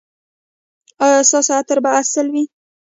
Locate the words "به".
1.83-1.89